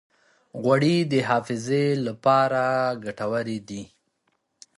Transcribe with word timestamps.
غوړې 0.61 0.97
د 1.11 1.13
حافظې 1.27 1.85
لپاره 2.07 2.63
ګټورې 3.03 3.57
دي. 3.67 3.81